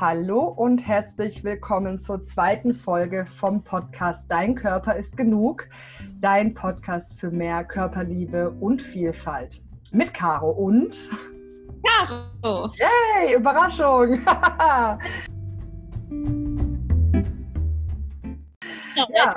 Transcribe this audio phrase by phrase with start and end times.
[0.00, 5.68] Hallo und herzlich willkommen zur zweiten Folge vom Podcast Dein Körper ist genug,
[6.20, 9.60] dein Podcast für mehr Körperliebe und Vielfalt.
[9.90, 10.96] Mit Caro und
[11.84, 12.70] Caro.
[12.76, 14.20] Yay, Überraschung.
[19.08, 19.36] ja.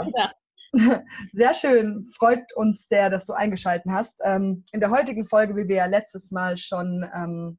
[1.33, 2.07] Sehr schön.
[2.15, 4.19] Freut uns sehr, dass du eingeschaltet hast.
[4.23, 7.57] Ähm, in der heutigen Folge, wie wir ja letztes Mal schon ähm,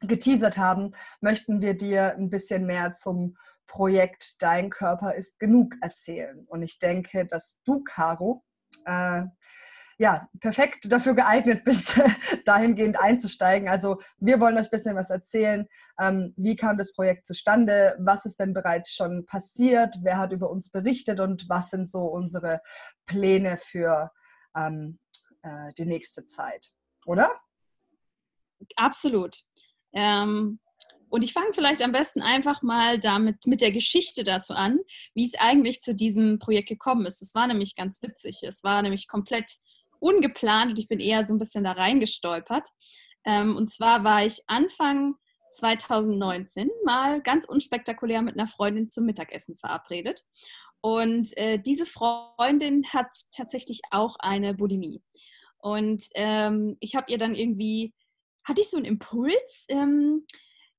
[0.00, 6.46] geteasert haben, möchten wir dir ein bisschen mehr zum Projekt Dein Körper ist genug erzählen.
[6.46, 8.44] Und ich denke, dass du, Caro,
[8.84, 9.22] äh,
[9.98, 11.94] ja, perfekt dafür geeignet bist,
[12.44, 13.68] dahingehend einzusteigen.
[13.68, 15.66] Also wir wollen euch ein bisschen was erzählen.
[15.98, 17.96] Ähm, wie kam das Projekt zustande?
[17.98, 19.96] Was ist denn bereits schon passiert?
[20.02, 21.18] Wer hat über uns berichtet?
[21.20, 22.60] Und was sind so unsere
[23.06, 24.12] Pläne für
[24.54, 24.98] ähm,
[25.42, 26.70] äh, die nächste Zeit?
[27.06, 27.32] Oder?
[28.76, 29.44] Absolut.
[29.96, 30.60] Ähm,
[31.08, 34.78] und ich fange vielleicht am besten einfach mal damit mit der Geschichte dazu an,
[35.14, 37.22] wie es eigentlich zu diesem Projekt gekommen ist.
[37.22, 38.40] Es war nämlich ganz witzig.
[38.42, 39.50] Es war nämlich komplett
[39.98, 42.68] ungeplant und ich bin eher so ein bisschen da reingestolpert.
[43.24, 45.14] Ähm, und zwar war ich Anfang
[45.52, 50.22] 2019 mal ganz unspektakulär mit einer Freundin zum Mittagessen verabredet.
[50.80, 55.02] Und äh, diese Freundin hat tatsächlich auch eine Bulimie.
[55.58, 57.94] Und ähm, ich habe ihr dann irgendwie,
[58.46, 60.26] hatte ich so einen Impuls, ähm,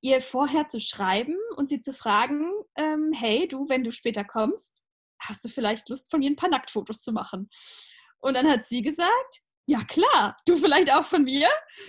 [0.01, 4.83] ihr vorher zu schreiben und sie zu fragen, ähm, hey, du, wenn du später kommst,
[5.19, 7.49] hast du vielleicht Lust, von mir ein paar Nacktfotos zu machen?
[8.19, 11.47] Und dann hat sie gesagt, ja klar, du vielleicht auch von mir.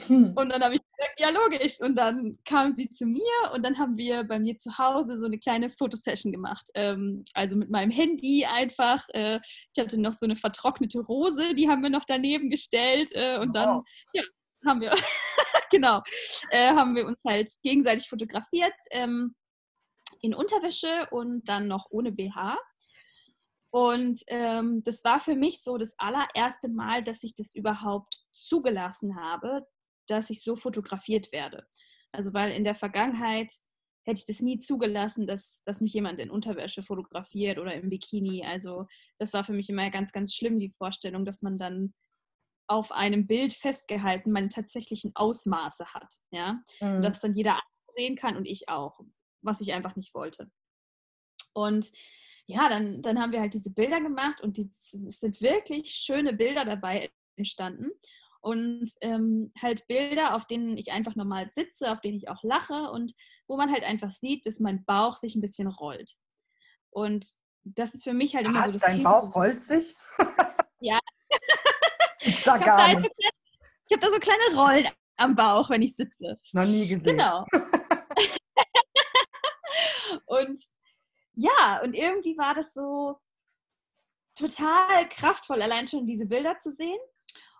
[0.09, 0.33] Hm.
[0.35, 1.81] Und dann habe ich gesagt, ja logisch.
[1.81, 3.23] Und dann kam sie zu mir
[3.55, 6.69] und dann haben wir bei mir zu Hause so eine kleine Fotosession gemacht.
[6.75, 9.05] Ähm, also mit meinem Handy einfach.
[9.11, 9.39] Äh,
[9.75, 13.11] ich hatte noch so eine vertrocknete Rose, die haben wir noch daneben gestellt.
[13.13, 13.83] Äh, und dann,
[14.13, 14.25] ja,
[14.67, 14.91] haben wir,
[15.71, 16.03] genau,
[16.51, 19.35] äh, haben wir uns halt gegenseitig fotografiert ähm,
[20.21, 22.59] in Unterwäsche und dann noch ohne BH.
[23.71, 29.17] Und ähm, das war für mich so das allererste Mal, dass ich das überhaupt zugelassen
[29.17, 29.67] habe,
[30.07, 31.67] dass ich so fotografiert werde.
[32.13, 33.53] Also weil in der Vergangenheit
[34.05, 38.43] hätte ich das nie zugelassen, dass, dass mich jemand in Unterwäsche fotografiert oder im Bikini.
[38.43, 38.87] Also
[39.19, 41.93] das war für mich immer ganz, ganz schlimm, die Vorstellung, dass man dann
[42.69, 46.15] auf einem Bild festgehalten meine tatsächlichen Ausmaße hat.
[46.31, 46.61] Ja?
[46.81, 47.03] Mhm.
[47.03, 49.01] Dass dann jeder sehen kann und ich auch,
[49.43, 50.51] was ich einfach nicht wollte.
[51.55, 51.91] Und
[52.47, 56.33] ja, dann, dann haben wir halt diese Bilder gemacht und die, es sind wirklich schöne
[56.33, 57.91] Bilder dabei entstanden.
[58.41, 62.91] Und ähm, halt Bilder, auf denen ich einfach normal sitze, auf denen ich auch lache
[62.91, 63.13] und
[63.49, 66.15] wo man halt einfach sieht, dass mein Bauch sich ein bisschen rollt.
[66.91, 67.27] Und
[67.65, 69.21] das ist für mich halt immer Was, so das dein Thema.
[69.21, 69.97] Bauch rollt sich?
[72.49, 72.57] ja.
[72.57, 73.13] ich sag gar halt nicht.
[73.17, 73.29] So
[73.91, 74.87] ich habe da so kleine Rollen
[75.17, 76.39] am Bauch, wenn ich sitze.
[76.53, 77.17] Noch nie gesehen.
[77.17, 77.47] Genau.
[80.27, 80.63] und
[81.35, 83.19] ja, und irgendwie war das so
[84.35, 86.99] total kraftvoll, allein schon diese Bilder zu sehen.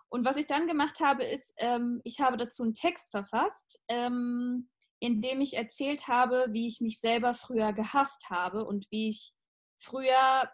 [0.09, 4.69] Und was ich dann gemacht habe, ist, ähm, ich habe dazu einen Text verfasst, ähm,
[4.99, 9.33] in dem ich erzählt habe, wie ich mich selber früher gehasst habe und wie ich
[9.77, 10.51] früher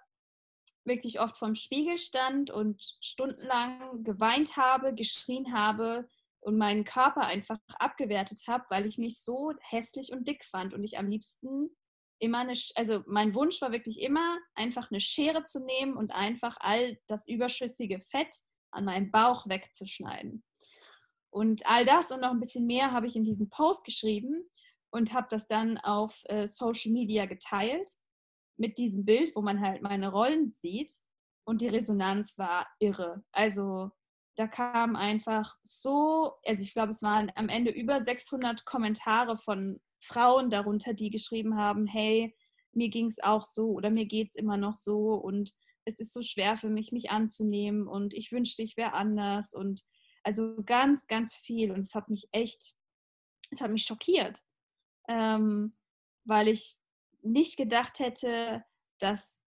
[0.85, 6.07] wirklich oft vorm Spiegel stand und stundenlang geweint habe, geschrien habe
[6.39, 10.83] und meinen Körper einfach abgewertet habe, weil ich mich so hässlich und dick fand und
[10.83, 11.75] ich am liebsten
[12.19, 16.55] immer eine, also mein Wunsch war wirklich immer, einfach eine Schere zu nehmen und einfach
[16.59, 18.33] all das überschüssige Fett
[18.71, 20.43] an meinem Bauch wegzuschneiden.
[21.29, 24.49] Und all das und noch ein bisschen mehr habe ich in diesem Post geschrieben
[24.91, 27.89] und habe das dann auf äh, Social Media geteilt
[28.57, 30.91] mit diesem Bild, wo man halt meine Rollen sieht.
[31.47, 33.23] Und die Resonanz war irre.
[33.31, 33.91] Also
[34.35, 39.79] da kam einfach so, also ich glaube, es waren am Ende über 600 Kommentare von
[40.03, 42.35] Frauen darunter, die geschrieben haben, hey,
[42.73, 45.51] mir ging es auch so oder mir geht es immer noch so und
[45.85, 49.81] es ist so schwer für mich, mich anzunehmen und ich wünschte, ich wäre anders und
[50.23, 52.73] also ganz, ganz viel und es hat mich echt,
[53.51, 54.41] es hat mich schockiert,
[55.07, 55.77] ähm,
[56.25, 56.79] weil ich
[57.25, 58.63] nicht gedacht hätte,
[58.99, 59.41] dass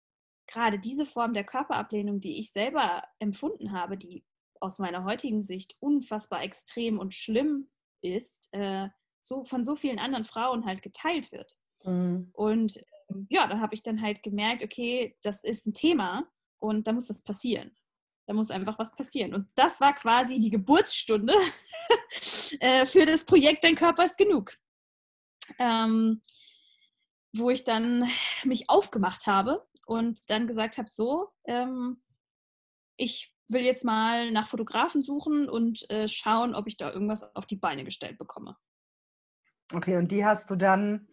[0.46, 4.24] gerade diese Form der Körperablehnung, die ich selber empfunden habe, die
[4.60, 7.68] aus meiner heutigen Sicht unfassbar extrem und schlimm
[8.02, 8.88] ist, äh,
[9.20, 11.52] so von so vielen anderen Frauen halt geteilt wird.
[11.84, 12.30] Mhm.
[12.32, 12.78] Und
[13.10, 16.28] ähm, ja, da habe ich dann halt gemerkt, okay, das ist ein Thema
[16.58, 17.74] und da muss was passieren.
[18.26, 19.34] Da muss einfach was passieren.
[19.34, 21.34] Und das war quasi die Geburtsstunde
[22.60, 24.56] äh, für das Projekt Dein Körper ist genug.
[25.58, 26.22] Ähm,
[27.34, 28.04] wo ich dann
[28.44, 32.02] mich aufgemacht habe und dann gesagt habe, so, ähm,
[32.96, 37.46] ich will jetzt mal nach Fotografen suchen und äh, schauen, ob ich da irgendwas auf
[37.46, 38.56] die Beine gestellt bekomme.
[39.74, 41.08] Okay, und die hast du dann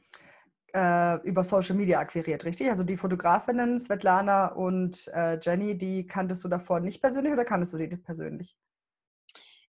[0.74, 2.70] äh, über Social Media akquiriert, richtig?
[2.70, 7.74] Also die Fotografinnen Svetlana und äh, Jenny, die kanntest du davor nicht persönlich oder kanntest
[7.74, 8.56] du die persönlich?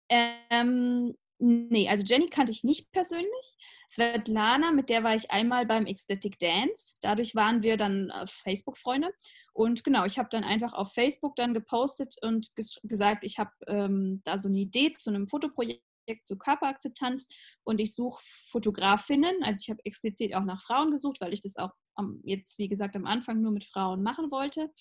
[0.09, 3.57] Ähm, nee, also Jenny kannte ich nicht persönlich.
[3.89, 6.97] Svetlana, mit der war ich einmal beim Ecstatic Dance.
[7.01, 9.11] Dadurch waren wir dann äh, Facebook-Freunde.
[9.53, 13.51] Und genau, ich habe dann einfach auf Facebook dann gepostet und ges gesagt, ich habe
[13.67, 15.81] ähm, da so eine Idee zu einem Fotoprojekt
[16.23, 17.27] zur Körperakzeptanz
[17.63, 19.43] und ich suche Fotografinnen.
[19.43, 22.69] Also ich habe explizit auch nach Frauen gesucht, weil ich das auch am, jetzt, wie
[22.69, 24.71] gesagt, am Anfang nur mit Frauen machen wollte,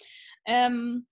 [0.47, 1.07] ähm,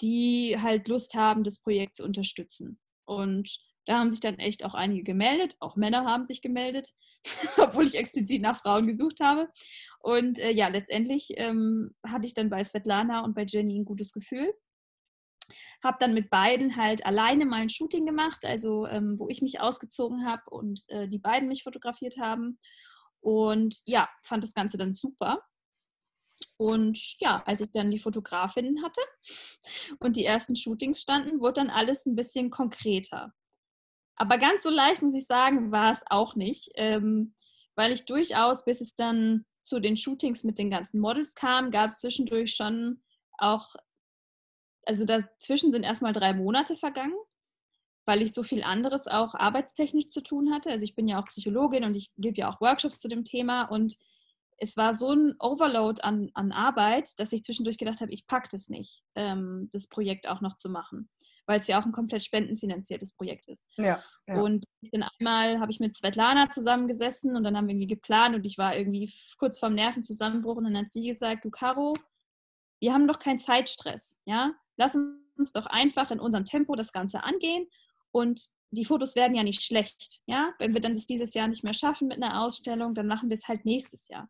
[0.00, 2.78] die halt Lust haben, das Projekt zu unterstützen.
[3.04, 6.90] Und da haben sich dann echt auch einige gemeldet, auch Männer haben sich gemeldet,
[7.56, 9.48] obwohl ich explizit nach Frauen gesucht habe.
[10.00, 14.12] Und äh, ja, letztendlich ähm, hatte ich dann bei Svetlana und bei Jenny ein gutes
[14.12, 14.52] Gefühl.
[15.82, 19.60] Habe dann mit beiden halt alleine mal ein Shooting gemacht, also ähm, wo ich mich
[19.60, 22.58] ausgezogen habe und äh, die beiden mich fotografiert haben.
[23.20, 25.42] Und ja, fand das Ganze dann super.
[26.58, 29.00] Und ja, als ich dann die Fotografinnen hatte
[29.98, 33.32] und die ersten Shootings standen, wurde dann alles ein bisschen konkreter.
[34.18, 37.34] Aber ganz so leicht, muss ich sagen, war es auch nicht, ähm,
[37.76, 41.90] weil ich durchaus, bis es dann zu den Shootings mit den ganzen Models kam, gab
[41.90, 43.00] es zwischendurch schon
[43.38, 43.76] auch
[44.88, 47.14] also dazwischen sind erstmal drei Monate vergangen,
[48.06, 50.70] weil ich so viel anderes auch arbeitstechnisch zu tun hatte.
[50.70, 53.64] Also ich bin ja auch Psychologin und ich gebe ja auch Workshops zu dem Thema
[53.64, 53.96] und
[54.58, 58.48] es war so ein Overload an, an Arbeit, dass ich zwischendurch gedacht habe, ich packe
[58.50, 61.08] das nicht, ähm, das Projekt auch noch zu machen,
[61.46, 63.68] weil es ja auch ein komplett spendenfinanziertes Projekt ist.
[63.76, 64.40] Ja, ja.
[64.40, 68.44] Und dann einmal habe ich mit Svetlana zusammengesessen und dann haben wir irgendwie geplant und
[68.44, 71.94] ich war irgendwie kurz vorm Nervenzusammenbruch und dann hat sie gesagt, du Caro,
[72.80, 74.52] wir haben doch keinen Zeitstress, ja?
[74.76, 74.96] Lass
[75.36, 77.66] uns doch einfach in unserem Tempo das Ganze angehen
[78.10, 80.52] und die Fotos werden ja nicht schlecht, ja?
[80.58, 83.36] Wenn wir dann es dieses Jahr nicht mehr schaffen mit einer Ausstellung, dann machen wir
[83.36, 84.28] es halt nächstes Jahr.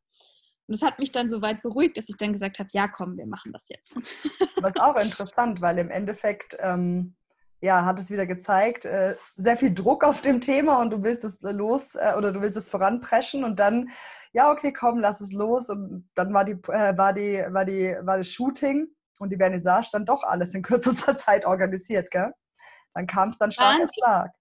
[0.67, 3.17] Und das hat mich dann so weit beruhigt, dass ich dann gesagt habe, ja, komm,
[3.17, 3.97] wir machen das jetzt.
[4.65, 7.17] Ist auch interessant, weil im Endeffekt ähm,
[7.61, 11.25] ja, hat es wieder gezeigt, äh, sehr viel Druck auf dem Thema und du willst
[11.25, 13.91] es los äh, oder du willst es voranpreschen und dann
[14.33, 15.69] ja, okay, komm, lass es los.
[15.69, 18.89] Und dann war, die, äh, war, die, war, die, war das Shooting
[19.19, 22.33] und die Vernissage dann doch alles in kürzester Zeit organisiert, gell?
[22.99, 24.33] Dann kam es dann Schlag auf Schlag.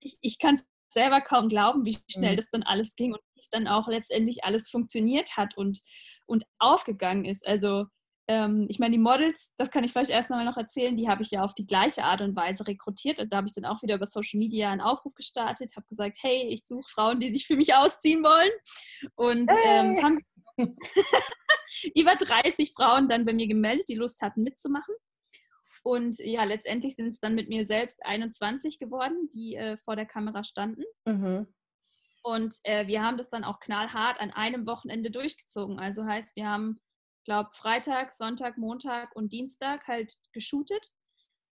[0.00, 2.36] Ich, ich kann es selber kaum glauben, wie schnell mhm.
[2.36, 5.78] das dann alles ging und wie es dann auch letztendlich alles funktioniert hat und,
[6.26, 7.46] und aufgegangen ist.
[7.46, 7.86] Also
[8.26, 11.22] ähm, ich meine, die Models, das kann ich vielleicht erst mal noch erzählen, die habe
[11.22, 13.20] ich ja auf die gleiche Art und Weise rekrutiert.
[13.20, 16.18] Also da habe ich dann auch wieder über Social Media einen Aufruf gestartet, habe gesagt,
[16.20, 18.50] hey, ich suche Frauen, die sich für mich ausziehen wollen.
[19.14, 20.18] Und ähm, es haben
[21.94, 24.96] über 30 Frauen dann bei mir gemeldet, die Lust hatten mitzumachen.
[25.82, 30.06] Und ja, letztendlich sind es dann mit mir selbst 21 geworden, die äh, vor der
[30.06, 30.82] Kamera standen.
[31.06, 31.46] Mhm.
[32.22, 35.78] Und äh, wir haben das dann auch knallhart an einem Wochenende durchgezogen.
[35.78, 36.78] Also heißt, wir haben
[37.24, 40.90] glaube, Freitag, Sonntag, Montag und Dienstag halt geshootet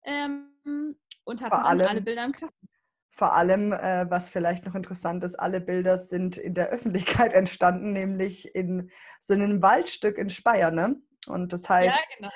[0.05, 2.69] ähm, und hatten allem, alle Bilder im Kasten.
[3.11, 7.93] Vor allem, äh, was vielleicht noch interessant ist, alle Bilder sind in der Öffentlichkeit entstanden,
[7.93, 8.91] nämlich in
[9.21, 10.71] so einem Waldstück in Speyer.
[10.71, 10.97] Ne?
[11.27, 12.31] Und das heißt, ja, genau.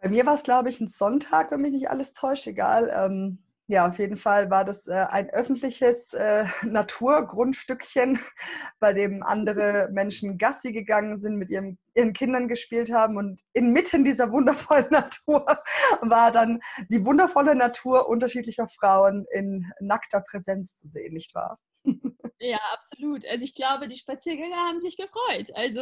[0.00, 2.90] Bei mir war es, glaube ich, ein Sonntag, wenn mich nicht alles täuscht, egal.
[2.94, 3.38] Ähm,
[3.70, 8.18] ja, auf jeden Fall war das äh, ein öffentliches äh, Naturgrundstückchen,
[8.80, 13.16] bei dem andere Menschen Gassi gegangen sind, mit ihrem, ihren Kindern gespielt haben.
[13.16, 15.46] Und inmitten dieser wundervollen Natur
[16.00, 21.60] war dann die wundervolle Natur unterschiedlicher Frauen in nackter Präsenz zu sehen, nicht wahr?
[22.40, 23.26] Ja, absolut.
[23.26, 25.50] Also ich glaube, die Spaziergänger haben sich gefreut.
[25.54, 25.80] Also,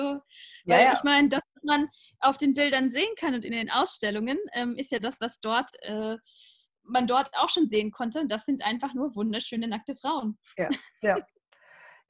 [0.67, 0.93] weil ja, ja.
[0.93, 1.87] ich meine, das, man
[2.19, 5.71] auf den Bildern sehen kann und in den Ausstellungen, ähm, ist ja das, was dort
[5.83, 6.17] äh,
[6.83, 8.27] man dort auch schon sehen konnte.
[8.27, 10.39] Das sind einfach nur wunderschöne nackte Frauen.
[10.57, 10.69] Ja,
[11.03, 11.19] ja.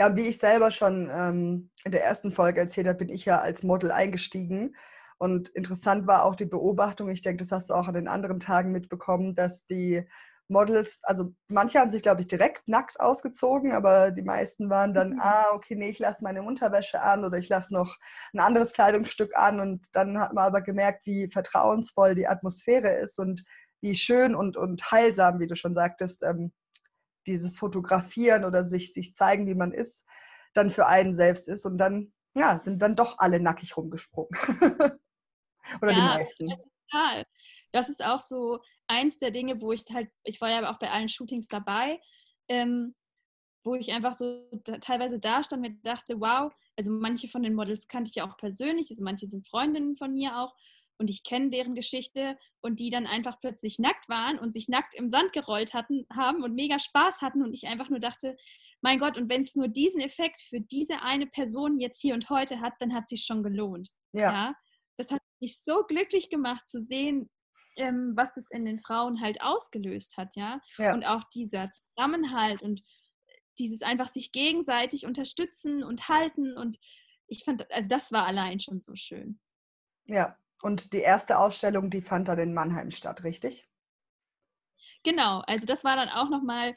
[0.00, 3.40] Ja, wie ich selber schon ähm, in der ersten Folge erzählt habe, bin ich ja
[3.40, 4.76] als Model eingestiegen.
[5.18, 8.38] Und interessant war auch die Beobachtung, ich denke, das hast du auch an den anderen
[8.38, 10.08] Tagen mitbekommen, dass die
[10.48, 15.14] Models, also manche haben sich, glaube ich, direkt nackt ausgezogen, aber die meisten waren dann,
[15.14, 15.20] mhm.
[15.20, 17.96] ah, okay, nee, ich lasse meine Unterwäsche an oder ich lasse noch
[18.32, 19.60] ein anderes Kleidungsstück an.
[19.60, 23.44] Und dann hat man aber gemerkt, wie vertrauensvoll die Atmosphäre ist und
[23.80, 26.52] wie schön und, und heilsam, wie du schon sagtest, ähm,
[27.26, 30.06] dieses Fotografieren oder sich, sich zeigen, wie man ist,
[30.54, 31.66] dann für einen selbst ist.
[31.66, 34.30] Und dann, ja, sind dann doch alle nackig rumgesprungen.
[35.82, 36.48] oder ja, die meisten.
[36.90, 37.26] Total.
[37.72, 40.90] Das ist auch so eins der Dinge, wo ich halt, ich war ja auch bei
[40.90, 42.00] allen Shootings dabei,
[42.49, 42.95] ähm,
[43.64, 47.54] wo ich einfach so da, teilweise da stand und dachte, wow, also manche von den
[47.54, 50.54] Models kannte ich ja auch persönlich, also manche sind Freundinnen von mir auch
[50.99, 54.95] und ich kenne deren Geschichte und die dann einfach plötzlich nackt waren und sich nackt
[54.95, 58.37] im Sand gerollt hatten, haben und mega Spaß hatten und ich einfach nur dachte,
[58.80, 62.30] mein Gott, und wenn es nur diesen Effekt für diese eine Person jetzt hier und
[62.30, 63.90] heute hat, dann hat es sich schon gelohnt.
[64.12, 64.33] Ja.
[64.33, 64.54] ja.
[64.97, 67.30] Das hat mich so glücklich gemacht zu sehen,
[67.78, 70.61] ähm, was es in den Frauen halt ausgelöst hat, ja?
[70.78, 70.94] ja.
[70.94, 72.82] Und auch dieser Zusammenhalt und
[73.58, 76.78] dieses einfach sich gegenseitig unterstützen und halten und
[77.26, 79.40] ich fand, also das war allein schon so schön.
[80.06, 83.68] Ja, und die erste Ausstellung, die fand dann in Mannheim statt, richtig?
[85.04, 86.76] Genau, also das war dann auch nochmal,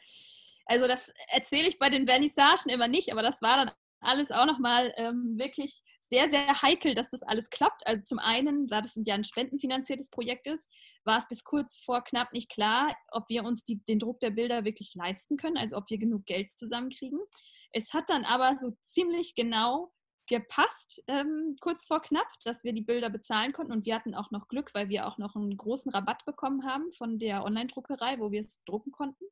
[0.65, 4.45] also das erzähle ich bei den Vernissagen immer nicht, aber das war dann alles auch
[4.45, 5.81] nochmal ähm, wirklich
[6.11, 7.87] sehr, sehr heikel, dass das alles klappt.
[7.87, 10.69] Also zum einen, da das ja ein spendenfinanziertes Projekt ist,
[11.05, 14.31] war es bis kurz vor knapp nicht klar, ob wir uns die, den Druck der
[14.31, 17.19] Bilder wirklich leisten können, also ob wir genug Geld zusammenkriegen.
[17.71, 19.93] Es hat dann aber so ziemlich genau
[20.27, 23.71] gepasst, ähm, kurz vor knapp, dass wir die Bilder bezahlen konnten.
[23.71, 26.91] Und wir hatten auch noch Glück, weil wir auch noch einen großen Rabatt bekommen haben
[26.91, 29.23] von der Online-Druckerei, wo wir es drucken konnten.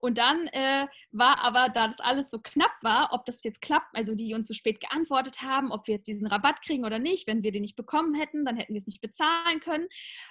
[0.00, 3.94] Und dann äh, war aber, da das alles so knapp war, ob das jetzt klappt,
[3.94, 7.26] also die uns so spät geantwortet haben, ob wir jetzt diesen Rabatt kriegen oder nicht.
[7.26, 9.86] Wenn wir den nicht bekommen hätten, dann hätten wir es nicht bezahlen können.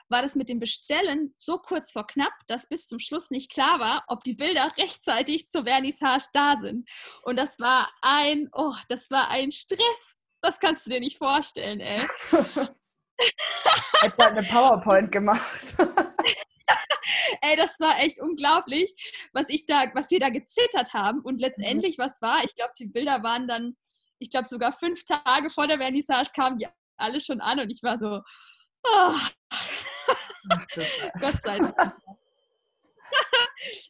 [0.09, 3.79] War das mit dem Bestellen so kurz vor knapp, dass bis zum Schluss nicht klar
[3.79, 6.85] war, ob die Bilder rechtzeitig zur Vernissage da sind.
[7.23, 10.19] Und das war ein, oh, das war ein Stress.
[10.41, 12.07] Das kannst du dir nicht vorstellen, ey.
[14.01, 15.75] Hätte eine PowerPoint gemacht.
[17.41, 18.93] Ey, das war echt unglaublich,
[19.33, 21.21] was ich da, was wir da gezittert haben.
[21.21, 22.03] Und letztendlich, mhm.
[22.03, 22.43] was war?
[22.43, 23.77] Ich glaube, die Bilder waren dann,
[24.19, 27.83] ich glaube, sogar fünf Tage vor der Vernissage kamen die alle schon an und ich
[27.83, 28.21] war so,
[28.83, 29.15] oh.
[30.49, 30.49] Ach,
[31.19, 31.75] Gott sei Dank.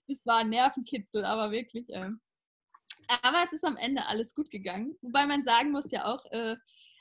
[0.07, 1.89] das war ein Nervenkitzel, aber wirklich.
[1.89, 2.09] Äh.
[3.21, 4.95] Aber es ist am Ende alles gut gegangen.
[5.01, 6.55] Wobei man sagen muss ja auch, äh,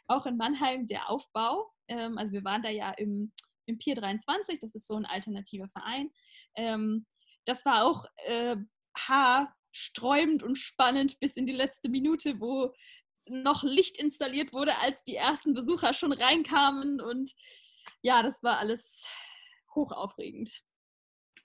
[0.06, 3.32] auch in Mannheim der Aufbau, ähm, also wir waren da ja im
[3.68, 6.10] im Pier 23, das ist so ein alternativer Verein.
[6.56, 7.06] Ähm,
[7.44, 8.56] das war auch äh,
[8.96, 12.72] haarsträubend und spannend bis in die letzte Minute, wo
[13.26, 17.00] noch Licht installiert wurde, als die ersten Besucher schon reinkamen.
[17.00, 17.30] Und
[18.02, 19.08] ja, das war alles
[19.74, 20.62] hochaufregend.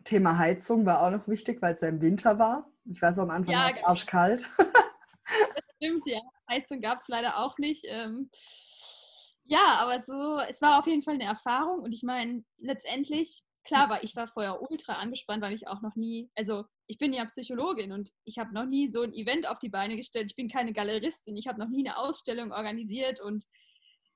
[0.04, 2.70] Thema Heizung war auch noch wichtig, weil es ja im Winter war.
[2.86, 3.88] Ich weiß, am Anfang ja, war es genau.
[3.88, 4.42] arschkalt.
[4.58, 6.20] das stimmt, ja.
[6.50, 7.86] Heizung gab es leider auch nicht.
[7.88, 8.30] Ähm,
[9.46, 13.90] ja, aber so, es war auf jeden Fall eine Erfahrung und ich meine, letztendlich, klar
[13.90, 17.26] war ich war vorher ultra angespannt, weil ich auch noch nie, also ich bin ja
[17.26, 20.30] Psychologin und ich habe noch nie so ein Event auf die Beine gestellt.
[20.30, 23.46] Ich bin keine Galeristin, ich habe noch nie eine Ausstellung organisiert und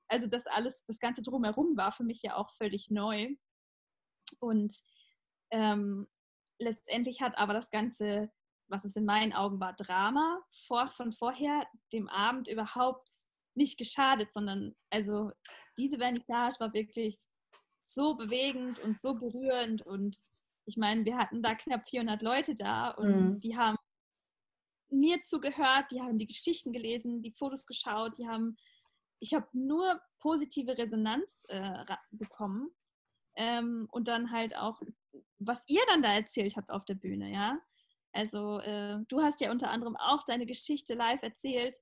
[0.08, 3.28] also das alles, das Ganze drumherum war für mich ja auch völlig neu.
[4.40, 4.74] Und
[5.50, 6.08] ähm,
[6.58, 8.30] letztendlich hat aber das Ganze,
[8.68, 13.08] was es in meinen Augen war, Drama vor, von vorher, dem Abend überhaupt
[13.54, 15.30] nicht geschadet, sondern also
[15.76, 17.18] diese Vernissage war wirklich
[17.82, 20.18] so bewegend und so berührend und
[20.66, 23.40] ich meine, wir hatten da knapp 400 Leute da und mhm.
[23.40, 23.78] die haben
[24.90, 28.56] mir zugehört, die haben die Geschichten gelesen, die Fotos geschaut, die haben,
[29.20, 32.70] ich habe nur positive Resonanz äh, bekommen
[33.36, 34.80] ähm, und dann halt auch,
[35.38, 37.58] was ihr dann da erzählt habt auf der Bühne, ja.
[38.12, 41.76] Also äh, du hast ja unter anderem auch deine Geschichte live erzählt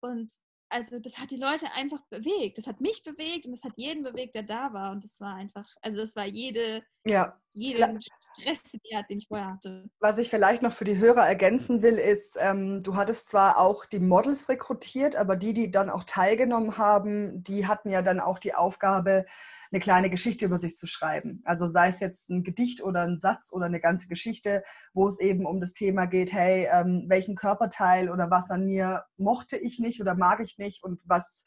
[0.00, 0.30] und
[0.70, 2.58] also das hat die Leute einfach bewegt.
[2.58, 4.92] Das hat mich bewegt und das hat jeden bewegt, der da war.
[4.92, 7.38] Und das war einfach, also das war jede, ja.
[7.52, 8.62] jeden Stress,
[9.08, 9.88] den ich vorher hatte.
[10.00, 13.86] Was ich vielleicht noch für die Hörer ergänzen will, ist, ähm, du hattest zwar auch
[13.86, 18.38] die Models rekrutiert, aber die, die dann auch teilgenommen haben, die hatten ja dann auch
[18.38, 19.26] die Aufgabe,
[19.70, 21.42] eine kleine Geschichte über sich zu schreiben.
[21.44, 25.20] Also sei es jetzt ein Gedicht oder ein Satz oder eine ganze Geschichte, wo es
[25.20, 29.78] eben um das Thema geht, hey, ähm, welchen Körperteil oder was an mir mochte ich
[29.78, 31.44] nicht oder mag ich nicht und was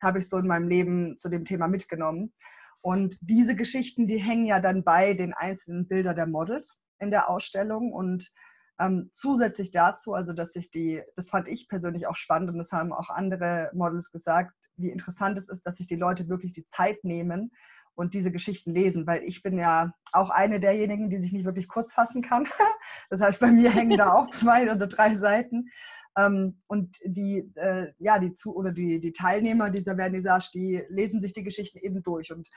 [0.00, 2.32] habe ich so in meinem Leben zu dem Thema mitgenommen.
[2.80, 7.28] Und diese Geschichten, die hängen ja dann bei den einzelnen Bildern der Models in der
[7.28, 8.30] Ausstellung und
[8.78, 12.72] ähm, zusätzlich dazu, also dass sich die, das fand ich persönlich auch spannend und das
[12.72, 16.66] haben auch andere Models gesagt, wie interessant es ist, dass sich die Leute wirklich die
[16.66, 17.52] Zeit nehmen
[17.94, 21.68] und diese Geschichten lesen, weil ich bin ja auch eine derjenigen, die sich nicht wirklich
[21.68, 22.46] kurz fassen kann.
[23.08, 25.68] Das heißt, bei mir hängen da auch zwei oder drei Seiten.
[26.16, 31.20] Ähm, und die, äh, ja, die zu oder die, die Teilnehmer dieser Vernissage, die lesen
[31.20, 32.32] sich die Geschichten eben durch.
[32.32, 32.48] Und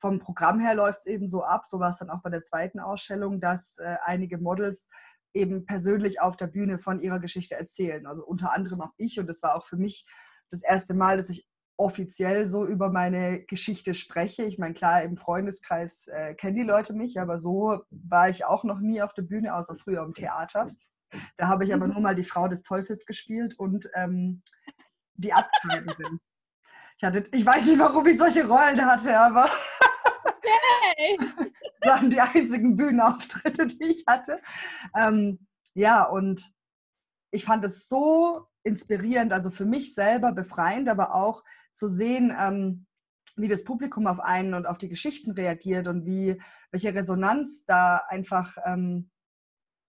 [0.00, 2.42] vom Programm her läuft es eben so ab, so war es dann auch bei der
[2.42, 4.88] zweiten Ausstellung, dass äh, einige Models
[5.32, 8.06] eben persönlich auf der Bühne von ihrer Geschichte erzählen.
[8.06, 10.06] Also unter anderem auch ich und das war auch für mich
[10.50, 14.44] das erste Mal, dass ich offiziell so über meine Geschichte spreche.
[14.44, 18.64] Ich meine, klar, im Freundeskreis äh, kennen die Leute mich, aber so war ich auch
[18.64, 20.68] noch nie auf der Bühne, außer früher im Theater.
[21.36, 24.42] Da habe ich aber nur mal die Frau des Teufels gespielt und ähm,
[25.14, 26.20] die Abtreiberin.
[26.96, 29.44] Ich, hatte, ich weiß nicht, warum ich solche Rollen hatte, aber
[31.82, 34.40] waren die einzigen Bühnenauftritte, die ich hatte.
[34.96, 36.52] Ähm, ja, und
[37.32, 42.86] ich fand es so inspirierend, also für mich selber befreiend, aber auch zu sehen, ähm,
[43.36, 46.40] wie das Publikum auf einen und auf die Geschichten reagiert und wie
[46.70, 49.10] welche Resonanz da einfach ähm,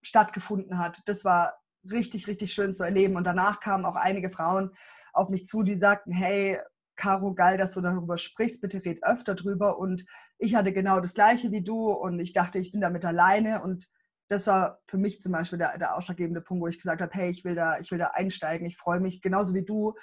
[0.02, 1.02] stattgefunden hat.
[1.06, 1.60] Das war
[1.92, 3.16] richtig, richtig schön zu erleben.
[3.16, 4.72] Und danach kamen auch einige Frauen
[5.14, 6.60] auf mich zu, die sagten, hey,
[6.96, 9.78] Caro, geil, dass du darüber sprichst, bitte red öfter drüber.
[9.78, 10.06] Und
[10.40, 13.62] ich hatte genau das gleiche wie du und ich dachte, ich bin damit alleine.
[13.62, 13.88] Und
[14.28, 17.30] das war für mich zum Beispiel der, der ausschlaggebende Punkt, wo ich gesagt habe, hey,
[17.30, 19.96] ich will da, ich will da einsteigen, ich freue mich genauso wie du,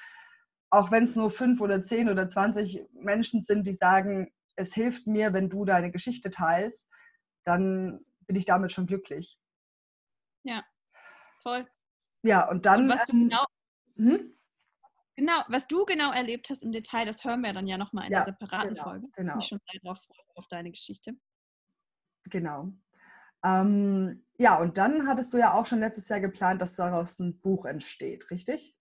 [0.71, 5.07] auch wenn es nur fünf oder zehn oder zwanzig Menschen sind, die sagen, es hilft
[5.07, 6.89] mir, wenn du deine Geschichte teilst,
[7.45, 9.39] dann bin ich damit schon glücklich.
[10.45, 10.65] Ja,
[11.43, 11.69] voll.
[12.23, 12.85] Ja, und dann.
[12.85, 13.45] Und was, du genau,
[13.97, 14.37] hm?
[15.17, 18.13] genau, was du genau erlebt hast im Detail, das hören wir dann ja nochmal in
[18.13, 19.09] ja, der separaten genau, Folge.
[19.15, 19.39] Genau.
[19.39, 20.01] Ich schon sehr darauf
[20.35, 21.13] auf deine Geschichte.
[22.31, 22.73] Genau.
[23.45, 27.41] Ähm, ja, und dann hattest du ja auch schon letztes Jahr geplant, dass daraus ein
[27.41, 28.75] Buch entsteht, richtig?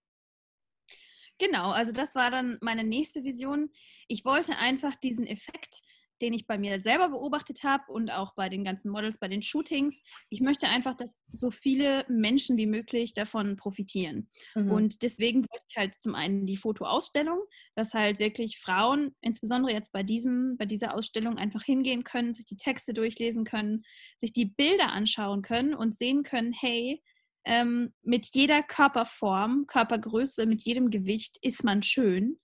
[1.38, 3.72] Genau, also das war dann meine nächste Vision.
[4.08, 5.82] Ich wollte einfach diesen Effekt
[6.24, 9.42] den ich bei mir selber beobachtet habe und auch bei den ganzen Models, bei den
[9.42, 10.02] Shootings.
[10.30, 14.30] Ich möchte einfach, dass so viele Menschen wie möglich davon profitieren.
[14.56, 14.72] Mhm.
[14.72, 17.42] Und deswegen wollte ich halt zum einen die Fotoausstellung,
[17.76, 22.46] dass halt wirklich Frauen, insbesondere jetzt bei diesem, bei dieser Ausstellung, einfach hingehen können, sich
[22.46, 23.84] die Texte durchlesen können,
[24.18, 27.04] sich die Bilder anschauen können und sehen können, hey,
[27.46, 32.40] ähm, mit jeder Körperform, Körpergröße, mit jedem Gewicht ist man schön.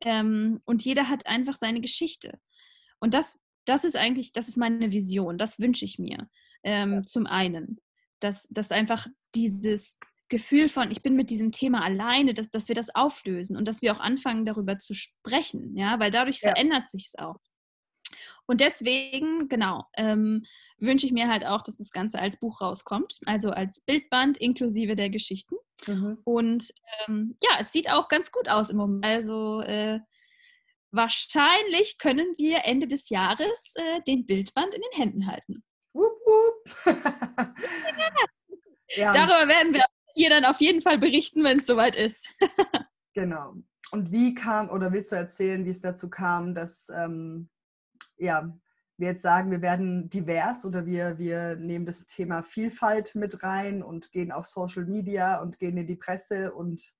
[0.00, 2.38] Ähm, und jeder hat einfach seine Geschichte.
[3.00, 6.28] Und das, das ist eigentlich, das ist meine Vision, das wünsche ich mir.
[6.62, 7.02] Ähm, ja.
[7.02, 7.80] Zum einen,
[8.20, 12.74] dass, dass einfach dieses Gefühl von, ich bin mit diesem Thema alleine, dass, dass wir
[12.74, 16.50] das auflösen und dass wir auch anfangen, darüber zu sprechen, ja, weil dadurch ja.
[16.50, 17.40] verändert sich es auch.
[18.46, 20.44] Und deswegen, genau, ähm,
[20.78, 24.94] wünsche ich mir halt auch, dass das Ganze als Buch rauskommt, also als Bildband inklusive
[24.94, 25.56] der Geschichten.
[25.86, 26.18] Mhm.
[26.24, 26.72] Und
[27.06, 29.04] ähm, ja, es sieht auch ganz gut aus im Moment.
[29.04, 30.00] Also äh,
[30.90, 35.62] Wahrscheinlich können wir Ende des Jahres äh, den Bildband in den Händen halten.
[35.92, 36.86] Wupp, wupp.
[38.96, 39.12] ja.
[39.12, 42.34] Darüber werden wir hier dann auf jeden Fall berichten, wenn es soweit ist.
[43.14, 43.54] genau.
[43.90, 47.48] Und wie kam, oder willst du erzählen, wie es dazu kam, dass ähm,
[48.16, 48.52] ja,
[48.96, 53.82] wir jetzt sagen, wir werden divers oder wir, wir nehmen das Thema Vielfalt mit rein
[53.82, 56.94] und gehen auf Social Media und gehen in die Presse und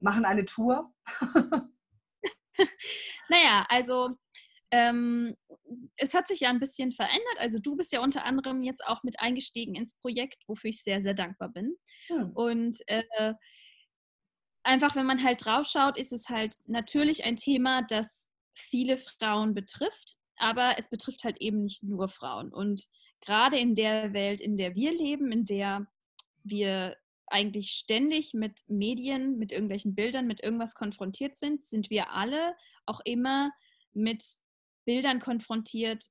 [0.00, 0.92] machen eine Tour?
[3.28, 4.16] naja, also
[4.70, 5.36] ähm,
[5.96, 7.38] es hat sich ja ein bisschen verändert.
[7.38, 11.00] Also du bist ja unter anderem jetzt auch mit eingestiegen ins Projekt, wofür ich sehr,
[11.00, 11.76] sehr dankbar bin.
[12.08, 12.30] Hm.
[12.32, 13.34] Und äh,
[14.64, 19.54] einfach, wenn man halt drauf schaut, ist es halt natürlich ein Thema, das viele Frauen
[19.54, 22.52] betrifft, aber es betrifft halt eben nicht nur Frauen.
[22.52, 22.84] Und
[23.20, 25.86] gerade in der Welt, in der wir leben, in der
[26.42, 26.96] wir
[27.28, 32.54] eigentlich ständig mit Medien, mit irgendwelchen Bildern, mit irgendwas konfrontiert sind, sind wir alle
[32.86, 33.52] auch immer
[33.92, 34.24] mit
[34.84, 36.04] Bildern konfrontiert,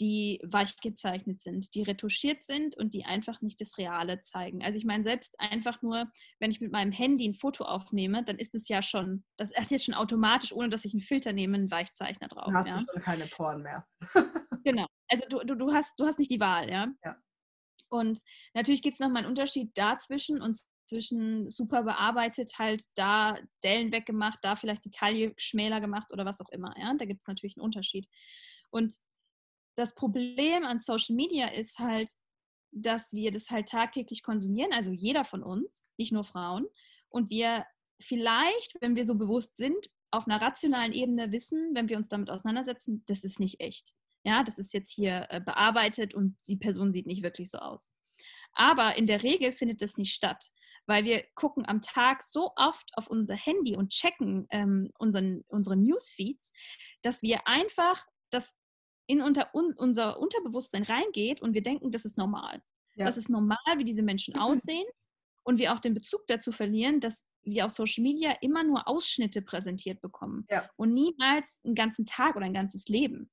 [0.00, 4.62] die weich gezeichnet sind, die retuschiert sind und die einfach nicht das Reale zeigen.
[4.62, 8.38] Also ich meine, selbst einfach nur, wenn ich mit meinem Handy ein Foto aufnehme, dann
[8.38, 11.56] ist es ja schon, das ist jetzt schon automatisch, ohne dass ich einen Filter nehme,
[11.56, 12.46] einen Weichzeichner drauf.
[12.46, 12.78] Dann hast ja?
[12.78, 13.86] du schon keine Poren mehr.
[14.64, 14.86] genau.
[15.08, 16.88] Also du, du, du, hast, du hast nicht die Wahl, ja.
[17.04, 17.16] ja.
[17.88, 18.20] Und
[18.54, 24.38] natürlich gibt es nochmal einen Unterschied dazwischen und zwischen super bearbeitet, halt da Dellen weggemacht,
[24.42, 26.74] da vielleicht die Taille schmäler gemacht oder was auch immer.
[26.78, 26.94] Ja?
[26.94, 28.06] Da gibt es natürlich einen Unterschied.
[28.70, 28.92] Und
[29.76, 32.08] das Problem an Social Media ist halt,
[32.70, 36.66] dass wir das halt tagtäglich konsumieren, also jeder von uns, nicht nur Frauen.
[37.08, 37.64] Und wir
[38.00, 42.30] vielleicht, wenn wir so bewusst sind, auf einer rationalen Ebene wissen, wenn wir uns damit
[42.30, 43.94] auseinandersetzen, das ist nicht echt.
[44.24, 47.90] Ja, das ist jetzt hier äh, bearbeitet und die Person sieht nicht wirklich so aus.
[48.52, 50.46] Aber in der Regel findet das nicht statt,
[50.86, 55.76] weil wir gucken am Tag so oft auf unser Handy und checken ähm, unseren, unsere
[55.76, 56.52] Newsfeeds,
[57.02, 58.56] dass wir einfach das
[59.06, 62.62] in unter, un, unser Unterbewusstsein reingeht und wir denken, das ist normal.
[62.96, 63.06] Ja.
[63.06, 64.86] Das ist normal, wie diese Menschen aussehen
[65.42, 69.42] und wir auch den Bezug dazu verlieren, dass wir auf Social Media immer nur Ausschnitte
[69.42, 70.68] präsentiert bekommen ja.
[70.76, 73.30] und niemals einen ganzen Tag oder ein ganzes Leben.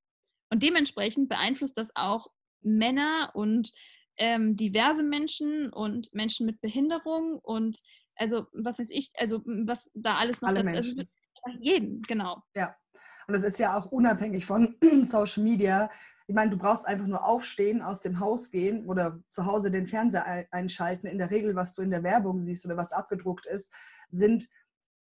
[0.52, 2.28] Und dementsprechend beeinflusst das auch
[2.62, 3.72] Männer und
[4.18, 7.80] ähm, diverse Menschen und Menschen mit Behinderung und
[8.18, 11.02] also was weiß ich, also was da alles noch Alle dazu,
[11.44, 12.44] also jeden, genau.
[12.56, 12.76] Ja.
[13.28, 15.90] Und es ist ja auch unabhängig von Social Media.
[16.28, 19.88] Ich meine, du brauchst einfach nur aufstehen, aus dem Haus gehen oder zu Hause den
[19.88, 21.08] Fernseher einschalten.
[21.08, 23.74] In der Regel, was du in der Werbung siehst oder was abgedruckt ist,
[24.10, 24.50] sind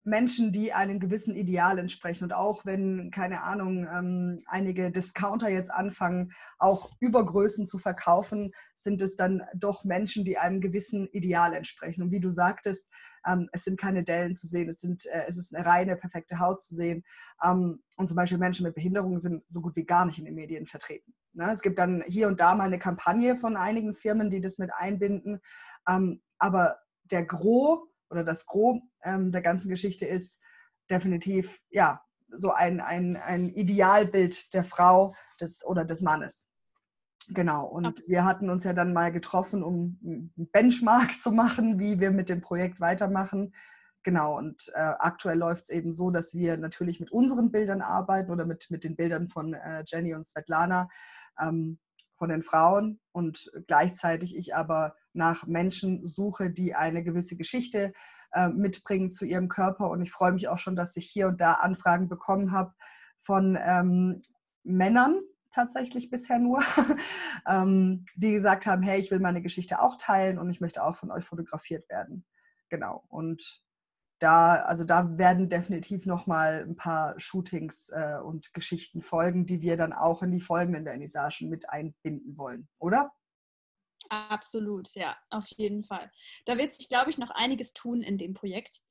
[0.04, 2.24] Menschen, die einem gewissen Ideal entsprechen.
[2.24, 9.02] Und auch wenn, keine Ahnung, ähm, einige Discounter jetzt anfangen, auch Übergrößen zu verkaufen, sind
[9.02, 12.02] es dann doch Menschen, die einem gewissen Ideal entsprechen.
[12.02, 12.90] Und wie du sagtest,
[13.28, 16.40] ähm, es sind keine Dellen zu sehen, es, sind, äh, es ist eine reine, perfekte
[16.40, 17.04] Haut zu sehen.
[17.44, 20.36] Ähm, und zum Beispiel Menschen mit Behinderungen sind so gut wie gar nicht in den
[20.36, 21.14] Medien vertreten.
[21.34, 21.52] Ne?
[21.52, 24.74] Es gibt dann hier und da mal eine Kampagne von einigen Firmen, die das mit
[24.74, 25.42] einbinden.
[25.88, 26.80] Ähm, aber
[27.12, 30.40] der Gros oder das Gros ähm, der ganzen Geschichte ist
[30.90, 32.02] definitiv ja
[32.34, 36.48] so ein, ein, ein Idealbild der Frau des, oder des Mannes.
[37.30, 38.04] Genau, und okay.
[38.08, 42.30] wir hatten uns ja dann mal getroffen, um einen Benchmark zu machen, wie wir mit
[42.30, 43.54] dem Projekt weitermachen.
[44.04, 48.32] Genau, und äh, aktuell läuft es eben so, dass wir natürlich mit unseren Bildern arbeiten
[48.32, 50.90] oder mit, mit den Bildern von äh, Jenny und Svetlana,
[51.40, 51.80] ähm,
[52.18, 57.94] von den Frauen und gleichzeitig ich aber nach Menschen suche, die eine gewisse Geschichte
[58.34, 59.90] äh, mitbringen zu ihrem Körper.
[59.90, 62.74] Und ich freue mich auch schon, dass ich hier und da Anfragen bekommen habe
[63.22, 64.22] von ähm,
[64.64, 65.20] Männern,
[65.52, 66.60] tatsächlich bisher nur,
[67.48, 70.96] ähm, die gesagt haben, hey, ich will meine Geschichte auch teilen und ich möchte auch
[70.96, 72.26] von euch fotografiert werden.
[72.70, 73.04] Genau.
[73.10, 73.62] Und
[74.20, 79.78] da, also da werden definitiv nochmal ein paar Shootings äh, und Geschichten folgen, die wir
[79.78, 83.12] dann auch in die folgenden Vernissagen mit einbinden wollen, oder?
[84.12, 86.12] Absolut, ja, auf jeden Fall.
[86.44, 88.82] Da wird sich, glaube ich, noch einiges tun in dem Projekt.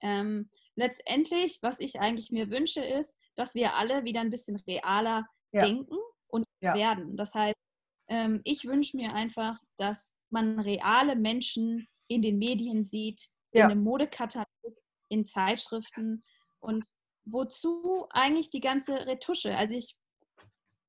[0.00, 5.28] Ähm, letztendlich, was ich eigentlich mir wünsche, ist, dass wir alle wieder ein bisschen realer
[5.52, 5.60] ja.
[5.60, 6.72] denken und ja.
[6.72, 7.18] werden.
[7.18, 7.54] Das heißt,
[8.08, 13.66] ähm, ich wünsche mir einfach, dass man reale Menschen in den Medien sieht, ja.
[13.66, 14.46] in einem Modekatalog,
[15.10, 16.24] in Zeitschriften
[16.60, 16.86] und
[17.26, 19.54] wozu eigentlich die ganze Retusche?
[19.58, 19.94] Also ich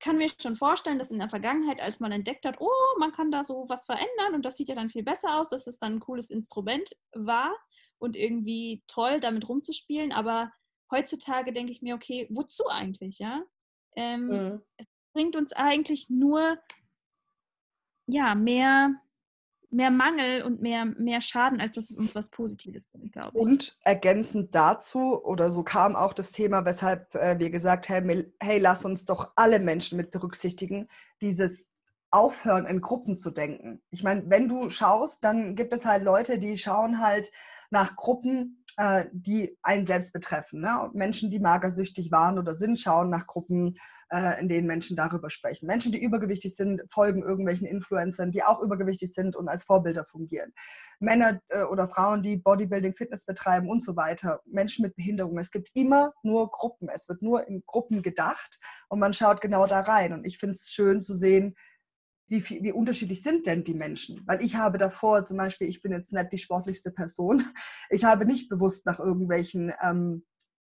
[0.02, 3.30] kann mir schon vorstellen, dass in der Vergangenheit, als man entdeckt hat, oh, man kann
[3.30, 5.94] da so was verändern und das sieht ja dann viel besser aus, dass es dann
[5.94, 7.56] ein cooles Instrument war
[7.98, 10.12] und irgendwie toll damit rumzuspielen.
[10.12, 10.52] Aber
[10.90, 13.44] heutzutage denke ich mir, okay, wozu eigentlich, ja?
[13.94, 14.62] Ähm, mhm.
[14.76, 16.58] Es bringt uns eigentlich nur
[18.06, 18.94] ja, mehr
[19.72, 23.42] mehr Mangel und mehr, mehr Schaden, als dass es uns was Positives bringt, glaube ich.
[23.42, 28.58] Und ergänzend dazu, oder so kam auch das Thema, weshalb äh, wir gesagt haben, hey,
[28.58, 30.88] lass uns doch alle Menschen mit berücksichtigen,
[31.20, 31.72] dieses
[32.10, 33.80] Aufhören in Gruppen zu denken.
[33.90, 37.32] Ich meine, wenn du schaust, dann gibt es halt Leute, die schauen halt
[37.70, 40.60] nach Gruppen, äh, die einen selbst betreffen.
[40.60, 40.90] Ne?
[40.94, 43.76] Menschen, die magersüchtig waren oder sind, schauen nach Gruppen,
[44.10, 45.66] äh, in denen Menschen darüber sprechen.
[45.66, 50.52] Menschen, die übergewichtig sind, folgen irgendwelchen Influencern, die auch übergewichtig sind und als Vorbilder fungieren.
[51.00, 54.40] Männer äh, oder Frauen, die Bodybuilding, Fitness betreiben und so weiter.
[54.46, 55.38] Menschen mit Behinderung.
[55.38, 56.88] Es gibt immer nur Gruppen.
[56.88, 58.58] Es wird nur in Gruppen gedacht
[58.88, 60.12] und man schaut genau da rein.
[60.12, 61.56] Und ich finde es schön zu sehen,
[62.32, 64.22] wie, viel, wie unterschiedlich sind denn die Menschen?
[64.26, 67.44] Weil ich habe davor zum Beispiel, ich bin jetzt nicht die sportlichste Person,
[67.90, 70.24] ich habe nicht bewusst nach irgendwelchen ähm,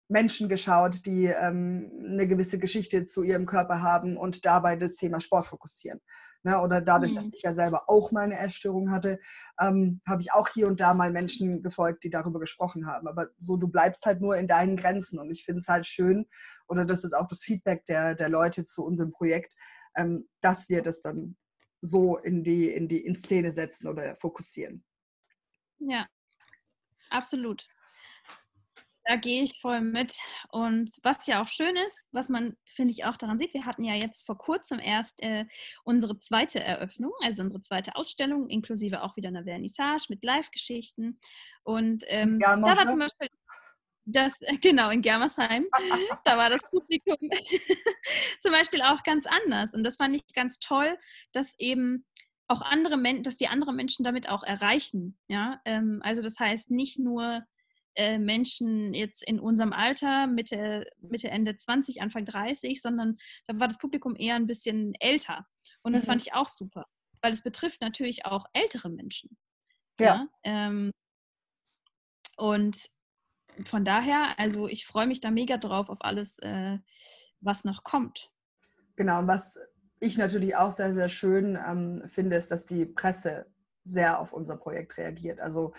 [0.08, 5.20] Menschen geschaut, die ähm, eine gewisse Geschichte zu ihrem Körper haben und dabei das Thema
[5.20, 6.00] Sport fokussieren.
[6.44, 6.60] Ne?
[6.62, 7.16] Oder dadurch, mhm.
[7.18, 9.20] dass ich ja selber auch mal eine Essstörung hatte,
[9.60, 13.08] ähm, habe ich auch hier und da mal Menschen gefolgt, die darüber gesprochen haben.
[13.08, 15.20] Aber so, du bleibst halt nur in deinen Grenzen.
[15.20, 16.26] Und ich finde es halt schön,
[16.70, 19.54] oder das ist auch das Feedback der, der Leute zu unserem Projekt,
[19.98, 21.36] ähm, dass wir das dann
[21.82, 24.84] so in die, in die in Szene setzen oder fokussieren.
[25.80, 26.08] Ja,
[27.10, 27.68] absolut.
[29.06, 30.20] Da gehe ich voll mit.
[30.52, 33.84] Und was ja auch schön ist, was man, finde ich, auch daran sieht, wir hatten
[33.84, 35.46] ja jetzt vor kurzem erst äh,
[35.84, 41.20] unsere zweite Eröffnung, also unsere zweite Ausstellung, inklusive auch wieder einer Vernissage mit Live-Geschichten.
[41.64, 43.30] Und ähm, ja, da war zum Beispiel
[44.12, 45.68] das, genau, in Germersheim,
[46.26, 47.18] da war das Publikum
[48.42, 49.74] zum Beispiel auch ganz anders.
[49.74, 50.98] Und das fand ich ganz toll,
[51.32, 52.06] dass eben
[52.48, 55.18] auch andere Menschen, dass die andere Menschen damit auch erreichen.
[55.28, 57.46] Ja, ähm, also das heißt nicht nur
[57.96, 63.18] äh, Menschen jetzt in unserem Alter, Mitte, Mitte, Ende 20, Anfang 30, sondern
[63.48, 65.46] da war das Publikum eher ein bisschen älter.
[65.84, 66.08] Und das mhm.
[66.08, 66.88] fand ich auch super,
[67.22, 69.38] weil es betrifft natürlich auch ältere Menschen.
[70.00, 70.06] Ja.
[70.06, 70.28] ja?
[70.44, 70.92] Ähm,
[72.38, 72.90] und
[73.66, 76.78] von daher, also ich freue mich da mega drauf auf alles, äh,
[77.42, 78.32] was noch kommt.
[78.96, 79.58] Genau, was
[80.00, 83.46] ich natürlich auch sehr, sehr schön ähm, finde, ist, dass die Presse
[83.84, 85.42] sehr auf unser Projekt reagiert.
[85.42, 85.74] Also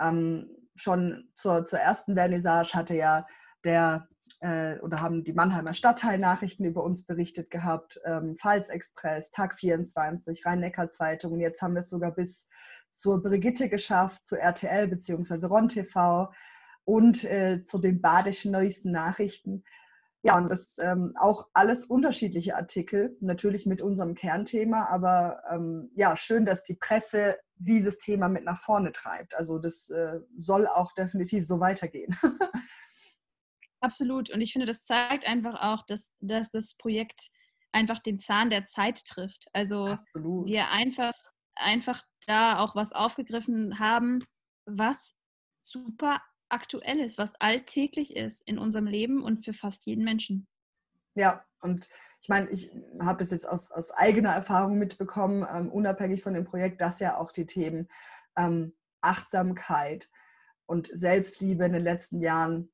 [0.00, 3.26] ähm, schon zur, zur ersten Vernissage hatte ja
[3.64, 4.08] der
[4.40, 10.44] äh, oder haben die Mannheimer Stadtteilnachrichten über uns berichtet gehabt, ähm, Pfalz Express, Tag 24,
[10.44, 12.48] Rhein-Neckar-Zeitung jetzt haben wir es sogar bis
[12.90, 15.46] zur Brigitte geschafft, zur RTL bzw.
[15.46, 16.30] RON TV
[16.84, 19.64] und äh, zu den badischen neuesten Nachrichten.
[20.22, 26.16] Ja, und das ähm, auch alles unterschiedliche Artikel, natürlich mit unserem Kernthema, aber ähm, ja,
[26.16, 29.34] schön, dass die Presse dieses Thema mit nach vorne treibt.
[29.34, 32.16] Also das äh, soll auch definitiv so weitergehen.
[33.80, 34.30] Absolut.
[34.30, 37.28] Und ich finde, das zeigt einfach auch, dass, dass das Projekt
[37.72, 39.48] einfach den Zahn der Zeit trifft.
[39.52, 40.48] Also Absolut.
[40.48, 41.12] wir einfach,
[41.54, 44.24] einfach da auch was aufgegriffen haben,
[44.64, 45.14] was
[45.58, 50.46] super aktuell ist, was alltäglich ist in unserem Leben und für fast jeden Menschen.
[51.14, 51.88] Ja, und
[52.20, 56.44] ich meine, ich habe es jetzt aus, aus eigener Erfahrung mitbekommen, ähm, unabhängig von dem
[56.44, 57.88] Projekt, dass ja auch die Themen
[58.36, 60.10] ähm, Achtsamkeit
[60.66, 62.72] und Selbstliebe in den letzten Jahren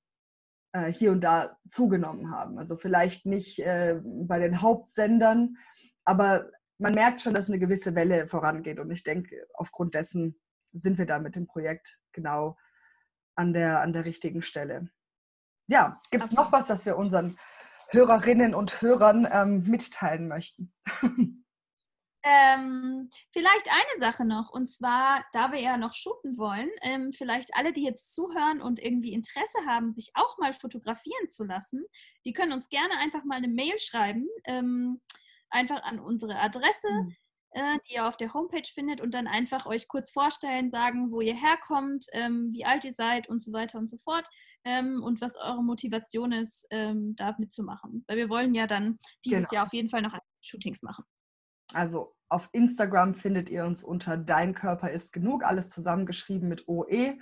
[0.72, 2.58] äh, hier und da zugenommen haben.
[2.58, 5.56] Also vielleicht nicht äh, bei den Hauptsendern,
[6.04, 8.78] aber man merkt schon, dass eine gewisse Welle vorangeht.
[8.78, 10.40] Und ich denke, aufgrund dessen
[10.72, 12.56] sind wir da mit dem Projekt genau
[13.34, 14.88] an der, an der richtigen Stelle.
[15.66, 17.38] Ja, gibt es noch was, das wir unseren
[17.90, 20.72] Hörerinnen und Hörern ähm, mitteilen möchten?
[22.22, 27.54] Ähm, vielleicht eine Sache noch, und zwar, da wir ja noch shooten wollen, ähm, vielleicht
[27.54, 31.82] alle, die jetzt zuhören und irgendwie Interesse haben, sich auch mal fotografieren zu lassen,
[32.26, 35.00] die können uns gerne einfach mal eine Mail schreiben, ähm,
[35.48, 37.16] einfach an unsere Adresse, mhm.
[37.52, 41.20] Äh, die ihr auf der Homepage findet, und dann einfach euch kurz vorstellen, sagen, wo
[41.20, 44.28] ihr herkommt, ähm, wie alt ihr seid und so weiter und so fort
[44.64, 48.04] ähm, und was eure Motivation ist, ähm, da mitzumachen.
[48.08, 49.60] Weil wir wollen ja dann dieses genau.
[49.60, 51.04] Jahr auf jeden Fall noch Shootings machen.
[51.72, 57.18] Also auf Instagram findet ihr uns unter Dein Körper ist genug, alles zusammengeschrieben mit OE.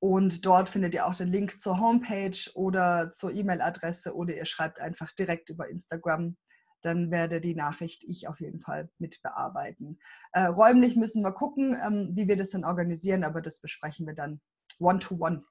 [0.00, 4.80] Und dort findet ihr auch den Link zur Homepage oder zur E-Mail-Adresse oder ihr schreibt
[4.80, 6.36] einfach direkt über Instagram.
[6.82, 9.98] Dann werde die Nachricht ich auf jeden Fall mit bearbeiten.
[10.32, 14.14] Äh, räumlich müssen wir gucken, ähm, wie wir das dann organisieren, aber das besprechen wir
[14.14, 14.40] dann
[14.78, 15.38] one-to-one.
[15.38, 15.44] -one.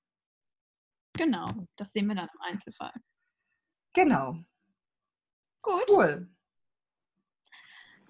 [1.17, 2.93] Genau, das sehen wir dann im Einzelfall.
[3.93, 4.37] Genau.
[5.61, 5.89] Gut.
[5.91, 6.29] Cool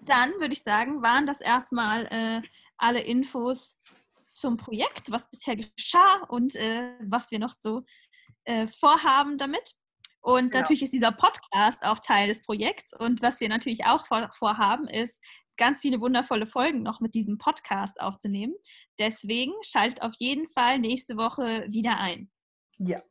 [0.06, 2.42] dann würde ich sagen, waren das erstmal äh,
[2.78, 3.80] alle Infos
[4.34, 7.84] zum Projekt, was bisher geschah und äh, was wir noch so
[8.46, 9.74] äh, vorhaben damit.
[10.22, 10.60] Und genau.
[10.60, 12.94] natürlich ist dieser Podcast auch Teil des Projekts.
[12.98, 15.22] Und was wir natürlich auch vor, vorhaben, ist,
[15.58, 18.54] ganz viele wundervolle Folgen noch mit diesem Podcast aufzunehmen.
[19.00, 22.32] Deswegen schaltet auf jeden Fall nächste Woche wieder ein.
[22.78, 23.02] Ja.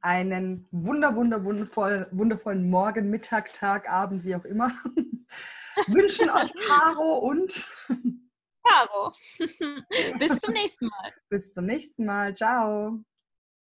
[0.00, 4.70] Einen wunder, wunder, wundervoll, wundervollen Morgen, Mittag, Tag, Abend, wie auch immer.
[5.88, 7.66] wünschen euch Caro und
[8.64, 9.12] Caro.
[10.18, 11.12] Bis zum nächsten Mal.
[11.28, 12.34] Bis zum nächsten Mal.
[12.34, 13.00] Ciao.